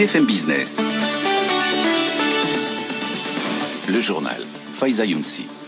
[0.00, 0.80] BFM Business.
[3.86, 4.42] Le journal.
[4.72, 5.59] Faiza Younsi.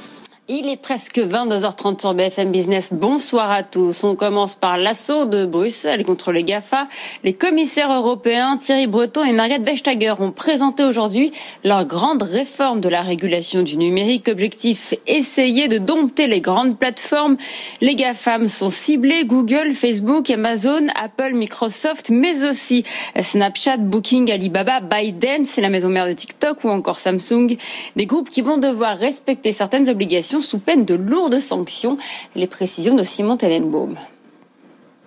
[0.49, 2.93] Il est presque 22h30 sur BFM Business.
[2.93, 4.03] Bonsoir à tous.
[4.03, 6.89] On commence par l'assaut de Bruxelles contre les GAFA.
[7.23, 11.31] Les commissaires européens Thierry Breton et Margrethe Vestager ont présenté aujourd'hui
[11.63, 14.27] leur grande réforme de la régulation du numérique.
[14.27, 17.37] Objectif, essayer de dompter les grandes plateformes.
[17.81, 19.25] Les GAFAM sont ciblés.
[19.25, 22.83] Google, Facebook, Amazon, Apple, Microsoft, mais aussi
[23.17, 27.57] Snapchat, Booking, Alibaba, Biden, c'est la maison mère de TikTok ou encore Samsung.
[27.95, 31.99] Des groupes qui vont devoir respecter certaines obligations sous peine de lourdes sanctions.
[32.35, 33.97] Les précisions de Simon Tellenbaum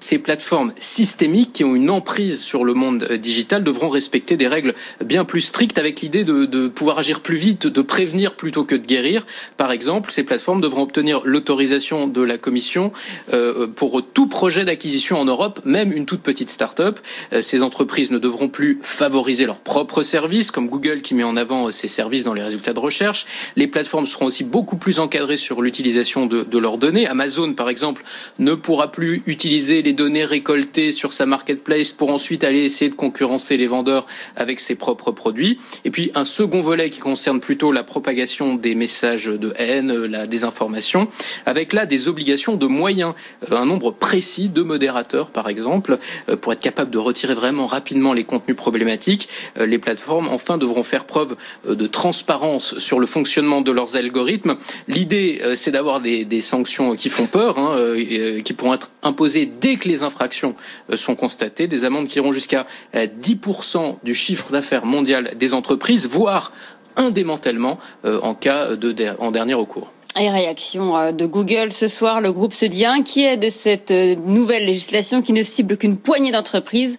[0.05, 4.47] ces plateformes systémiques qui ont une emprise sur le monde euh, digital devront respecter des
[4.47, 8.75] règles bien plus strictes avec l'idée de, pouvoir agir plus vite, de prévenir plutôt que
[8.75, 9.25] de guérir.
[9.57, 12.91] Par exemple, ces plateformes devront obtenir l'autorisation de la Commission
[13.33, 16.99] euh, pour tout projet d'acquisition en Europe, même une toute petite start-up.
[17.33, 21.35] Euh, ces entreprises ne devront plus favoriser leurs propres services, comme Google qui met en
[21.35, 23.25] avant ses services dans les résultats de recherche.
[23.55, 27.07] Les plateformes seront aussi beaucoup plus encadrées sur l'utilisation de, de leurs données.
[27.07, 28.03] Amazon, par exemple,
[28.37, 32.95] ne pourra plus utiliser les données récoltées sur sa marketplace pour ensuite aller essayer de
[32.95, 35.59] concurrencer les vendeurs avec ses propres produits.
[35.83, 40.27] Et puis un second volet qui concerne plutôt la propagation des messages de haine, la
[40.27, 41.07] désinformation,
[41.45, 43.13] avec là des obligations de moyens,
[43.51, 45.97] euh, un nombre précis de modérateurs par exemple,
[46.29, 49.29] euh, pour être capable de retirer vraiment rapidement les contenus problématiques.
[49.57, 51.35] Euh, les plateformes enfin devront faire preuve
[51.67, 54.55] de transparence sur le fonctionnement de leurs algorithmes.
[54.87, 57.95] L'idée c'est d'avoir des, des, sanctions qui font peur, hein,
[58.43, 60.55] qui pourront être imposées dès que les infractions
[60.91, 65.53] euh, sont constatées, des amendes qui iront jusqu'à 10% euh, du chiffre d'affaires mondial des
[65.53, 66.51] entreprises, voire
[66.95, 69.91] un démantèlement euh, en cas de en dernier recours.
[70.17, 75.21] Et réaction de Google ce soir, le groupe se dit inquiet de cette nouvelle législation
[75.21, 76.97] qui ne cible qu'une poignée d'entreprises.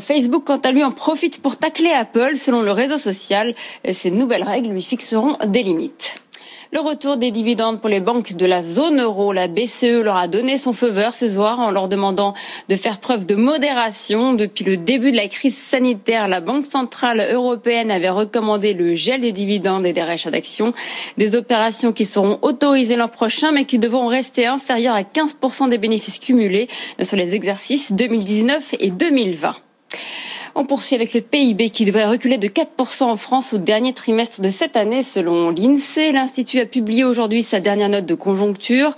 [0.00, 2.34] Facebook, quant à lui, en profite pour tacler Apple.
[2.36, 3.54] Selon le réseau social,
[3.90, 6.14] ces nouvelles règles lui fixeront des limites.
[6.72, 10.26] Le retour des dividendes pour les banques de la zone euro, la BCE leur a
[10.26, 12.34] donné son feu vert ce soir en leur demandant
[12.68, 14.34] de faire preuve de modération.
[14.34, 19.20] Depuis le début de la crise sanitaire, la Banque centrale européenne avait recommandé le gel
[19.20, 20.72] des dividendes et des rachats d'actions,
[21.16, 25.78] des opérations qui seront autorisées l'an prochain mais qui devront rester inférieures à 15% des
[25.78, 26.68] bénéfices cumulés
[27.00, 29.54] sur les exercices 2019 et 2020.
[30.58, 34.40] On poursuit avec le PIB qui devrait reculer de 4% en France au dernier trimestre
[34.40, 36.12] de cette année selon l'INSEE.
[36.12, 38.94] L'Institut a publié aujourd'hui sa dernière note de conjoncture.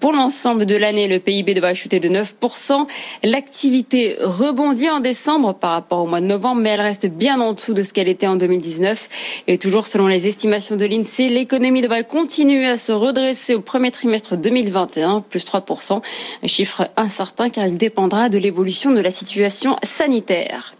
[0.00, 2.86] Pour l'ensemble de l'année, le PIB devrait chuter de 9%.
[3.24, 7.54] L'activité rebondit en décembre par rapport au mois de novembre, mais elle reste bien en
[7.54, 9.42] dessous de ce qu'elle était en 2019.
[9.46, 13.92] Et toujours selon les estimations de l'INSEE, l'économie devrait continuer à se redresser au premier
[13.92, 16.02] trimestre 2021, plus 3%.
[16.42, 20.74] Un chiffre incertain car il dépendra de l'évolution de la situation sanitaire.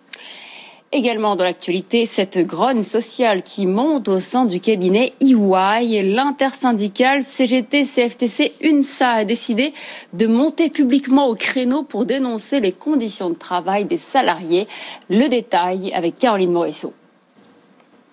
[0.91, 6.15] Également dans l'actualité, cette grogne sociale qui monte au sein du cabinet EY.
[6.15, 9.75] L'intersyndicale CGT CFTC UNSA a décidé
[10.15, 14.67] de monter publiquement au créneau pour dénoncer les conditions de travail des salariés.
[15.11, 16.95] Le détail avec Caroline Morisseau.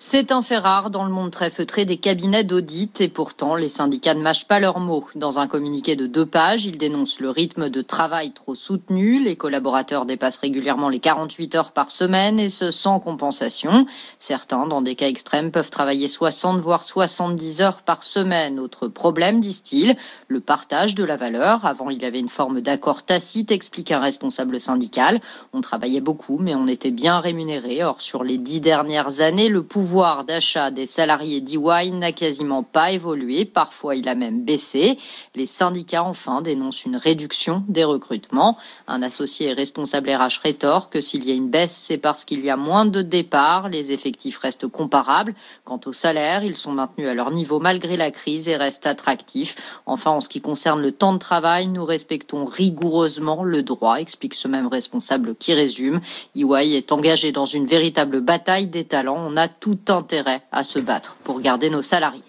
[0.08, 3.68] C'est un fait rare dans le monde très feutré des cabinets d'audit et pourtant les
[3.68, 5.04] syndicats ne mâchent pas leurs mots.
[5.16, 9.18] Dans un communiqué de deux pages, ils dénoncent le rythme de travail trop soutenu.
[9.18, 13.84] Les collaborateurs dépassent régulièrement les 48 heures par semaine et ce sans compensation.
[14.20, 18.60] Certains, dans des cas extrêmes, peuvent travailler 60 voire 70 heures par semaine.
[18.60, 19.96] Autre problème, disent-ils,
[20.28, 21.66] le partage de la valeur.
[21.66, 25.20] Avant, il y avait une forme d'accord tacite, explique un responsable syndical.
[25.52, 27.82] On travaillait beaucoup, mais on était bien rémunéré.
[27.82, 32.62] Or, sur les dix dernières années, le pouvoir pouvoir d'achat des salariés d'EY n'a quasiment
[32.62, 34.98] pas évolué, parfois il a même baissé.
[35.34, 38.58] Les syndicats enfin dénoncent une réduction des recrutements.
[38.88, 42.50] Un associé responsable RH rétorque que s'il y a une baisse, c'est parce qu'il y
[42.50, 45.32] a moins de départs, les effectifs restent comparables.
[45.64, 49.80] Quant aux salaires, ils sont maintenus à leur niveau malgré la crise et restent attractifs.
[49.86, 54.34] Enfin, en ce qui concerne le temps de travail, nous respectons rigoureusement le droit, explique
[54.34, 56.02] ce même responsable qui résume.
[56.36, 59.24] EY est engagé dans une véritable bataille des talents.
[59.26, 62.22] On a tout intérêt à se battre pour garder nos salariés.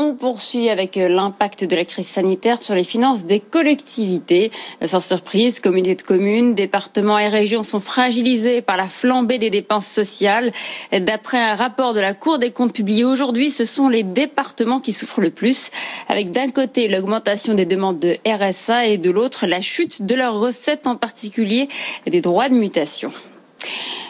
[0.00, 4.52] On poursuit avec euh, l'impact de la crise sanitaire sur les finances des collectivités.
[4.86, 9.88] Sans surprise, communautés de communes, départements et régions sont fragilisés par la flambée des dépenses
[9.88, 10.52] sociales.
[10.92, 14.92] D'après un rapport de la Cour des comptes publié aujourd'hui, ce sont les départements qui
[14.92, 15.72] souffrent le plus,
[16.08, 20.38] avec d'un côté l'augmentation des demandes de RSA et de l'autre la chute de leurs
[20.38, 21.68] recettes, en particulier
[22.06, 23.12] des droits de mutation.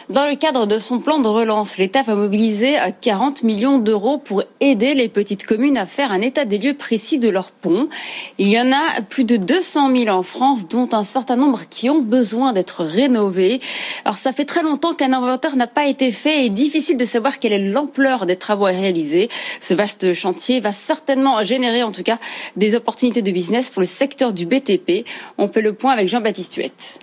[0.09, 4.41] Dans le cadre de son plan de relance, l'État va mobiliser 40 millions d'euros pour
[4.59, 7.87] aider les petites communes à faire un état des lieux précis de leurs ponts.
[8.39, 11.91] Il y en a plus de 200 000 en France, dont un certain nombre qui
[11.91, 13.61] ont besoin d'être rénovés.
[14.03, 17.37] Alors ça fait très longtemps qu'un inventaire n'a pas été fait et difficile de savoir
[17.37, 19.29] quelle est l'ampleur des travaux à réaliser.
[19.61, 22.17] Ce vaste chantier va certainement générer en tout cas
[22.55, 25.07] des opportunités de business pour le secteur du BTP.
[25.37, 26.99] On fait le point avec Jean-Baptiste Huette.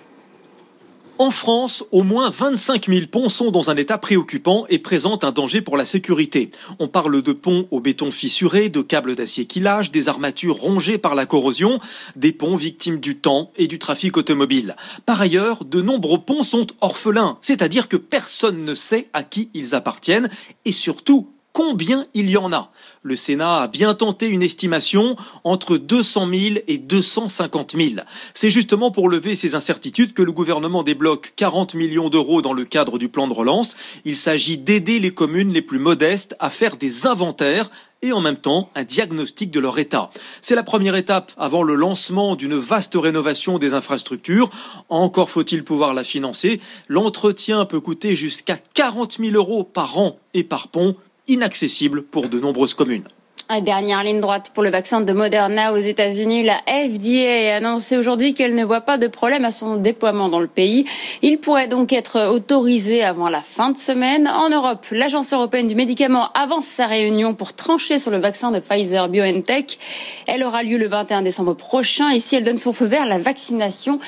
[1.19, 5.33] En France, au moins 25 000 ponts sont dans un état préoccupant et présentent un
[5.33, 6.51] danger pour la sécurité.
[6.79, 10.99] On parle de ponts au béton fissuré, de câbles d'acier qui lâchent, des armatures rongées
[10.99, 11.79] par la corrosion,
[12.17, 14.77] des ponts victimes du temps et du trafic automobile.
[15.07, 19.75] Par ailleurs, de nombreux ponts sont orphelins, c'est-à-dire que personne ne sait à qui ils
[19.75, 20.29] appartiennent
[20.67, 22.71] et surtout combien il y en a.
[23.03, 27.89] Le Sénat a bien tenté une estimation entre 200 000 et 250 000.
[28.35, 32.67] C'est justement pour lever ces incertitudes que le gouvernement débloque 40 millions d'euros dans le
[32.67, 33.75] cadre du plan de relance.
[34.05, 37.71] Il s'agit d'aider les communes les plus modestes à faire des inventaires
[38.03, 40.11] et en même temps un diagnostic de leur état.
[40.43, 44.51] C'est la première étape avant le lancement d'une vaste rénovation des infrastructures.
[44.91, 46.61] Encore faut-il pouvoir la financer.
[46.89, 50.97] L'entretien peut coûter jusqu'à 40 000 euros par an et par pont
[51.29, 53.09] inaccessible pour de nombreuses communes.
[53.49, 56.43] Dernière ligne droite pour le vaccin de Moderna aux États-Unis.
[56.43, 60.41] La FDA a annoncé aujourd'hui qu'elle ne voit pas de problème à son déploiement dans
[60.41, 60.85] le pays.
[61.23, 64.27] Il pourrait donc être autorisé avant la fin de semaine.
[64.27, 68.59] En Europe, l'Agence européenne du médicament avance sa réunion pour trancher sur le vaccin de
[68.59, 69.79] Pfizer BioNTech.
[70.27, 73.21] Elle aura lieu le 21 décembre prochain et si elle donne son feu vert, la
[73.21, 74.01] vaccination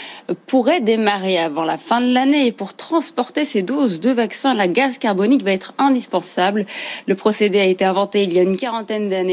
[0.47, 2.49] pourrait démarrer avant la fin de l'année.
[2.49, 6.67] Et pour transporter ces doses de vaccins, la gaz carbonique va être indispensable.
[7.07, 9.28] Le procédé a été inventé il y a une quarantaine d'années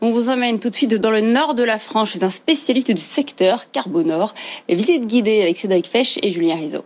[0.00, 2.90] on vous emmène tout de suite dans le nord de la France chez un spécialiste
[2.90, 4.34] du secteur, Carbonor.
[4.68, 6.84] Visite guidée avec Cédric Fesch et Julien Rizzo.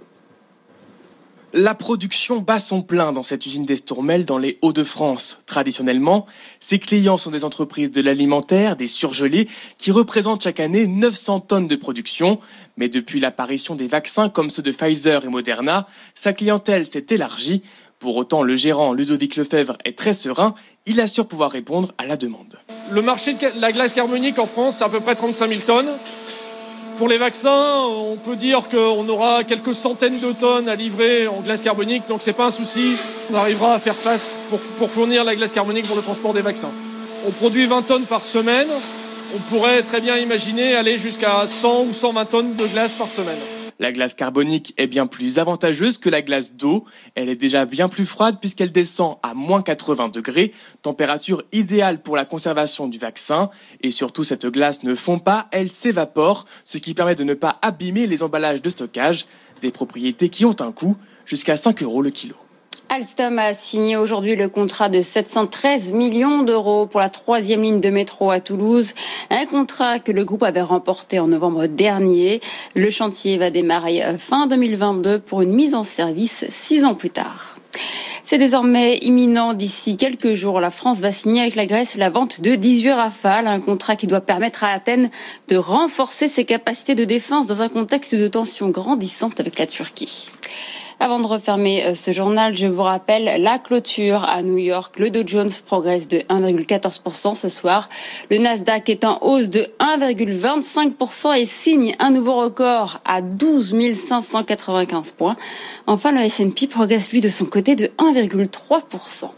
[1.52, 5.42] La production bat son plein dans cette usine d'Estourmel dans les Hauts-de-France.
[5.46, 6.26] Traditionnellement,
[6.60, 11.66] ses clients sont des entreprises de l'alimentaire, des surgelés, qui représentent chaque année 900 tonnes
[11.66, 12.38] de production.
[12.76, 17.62] Mais depuis l'apparition des vaccins comme ceux de Pfizer et Moderna, sa clientèle s'est élargie.
[18.00, 20.54] Pour autant, le gérant Ludovic Lefebvre est très serein,
[20.86, 22.58] il assure pouvoir répondre à la demande.
[22.90, 25.90] Le marché de la glace carbonique en France, c'est à peu près 35 000 tonnes.
[26.96, 31.40] Pour les vaccins, on peut dire qu'on aura quelques centaines de tonnes à livrer en
[31.42, 32.96] glace carbonique, donc c'est pas un souci.
[33.30, 36.72] On arrivera à faire face pour, fournir la glace carbonique pour le transport des vaccins.
[37.26, 38.68] On produit 20 tonnes par semaine.
[39.34, 43.59] On pourrait très bien imaginer aller jusqu'à 100 ou 120 tonnes de glace par semaine.
[43.80, 46.84] La glace carbonique est bien plus avantageuse que la glace d'eau.
[47.14, 52.14] Elle est déjà bien plus froide puisqu'elle descend à moins 80 degrés, température idéale pour
[52.14, 53.48] la conservation du vaccin.
[53.80, 57.58] Et surtout, cette glace ne fond pas, elle s'évapore, ce qui permet de ne pas
[57.62, 59.26] abîmer les emballages de stockage.
[59.62, 62.36] Des propriétés qui ont un coût, jusqu'à 5 euros le kilo.
[62.92, 67.88] Alstom a signé aujourd'hui le contrat de 713 millions d'euros pour la troisième ligne de
[67.88, 68.94] métro à Toulouse,
[69.30, 72.40] un contrat que le groupe avait remporté en novembre dernier.
[72.74, 77.54] Le chantier va démarrer fin 2022 pour une mise en service six ans plus tard.
[78.24, 79.54] C'est désormais imminent.
[79.54, 83.46] D'ici quelques jours, la France va signer avec la Grèce la vente de 18 rafales,
[83.46, 85.10] un contrat qui doit permettre à Athènes
[85.46, 90.32] de renforcer ses capacités de défense dans un contexte de tension grandissante avec la Turquie.
[91.02, 94.98] Avant de refermer euh, ce journal, je vous rappelle la clôture à New York.
[94.98, 97.88] Le Dow Jones progresse de 1,14% ce soir.
[98.30, 105.12] Le Nasdaq est en hausse de 1,25% et signe un nouveau record à 12 595
[105.12, 105.36] points.
[105.86, 109.30] Enfin, le S&P progresse lui de son côté de 1,3%.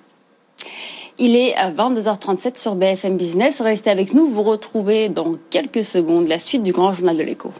[1.18, 3.60] Il est à 22h37 sur BFM Business.
[3.60, 4.26] Restez avec nous.
[4.26, 7.52] Vous retrouvez dans quelques secondes la suite du grand journal de l'écho.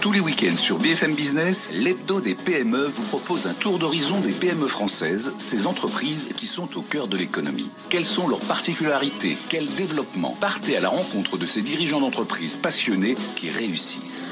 [0.00, 4.30] Tous les week-ends sur BFM Business, l'hebdo des PME vous propose un tour d'horizon des
[4.30, 7.68] PME françaises, ces entreprises qui sont au cœur de l'économie.
[7.90, 9.36] Quelles sont leurs particularités?
[9.48, 14.28] Quels développements Partez à la rencontre de ces dirigeants d'entreprises passionnés qui réussissent.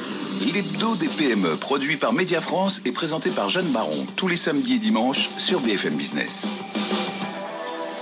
[0.53, 4.75] L'hebdo des PME, produit par Média France et présenté par Jeanne Baron, tous les samedis
[4.75, 6.47] et dimanches sur BFM Business.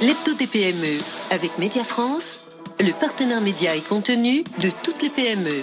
[0.03, 0.99] L'hebdo des PME,
[1.31, 2.41] avec Média France,
[2.81, 5.63] le partenaire média et contenu de toutes les PME.